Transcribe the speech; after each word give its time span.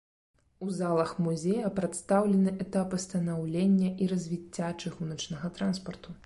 У 0.67 0.71
залах 0.77 1.11
музея 1.25 1.69
прадстаўлены 1.79 2.53
этапы 2.65 3.01
станаўлення 3.05 3.93
і 4.07 4.09
развіцця 4.15 4.71
чыгуначнага 4.81 5.55
транспарту. 5.61 6.19